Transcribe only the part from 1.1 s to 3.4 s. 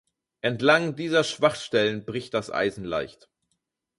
Schwachstellen bricht das Eisen leicht.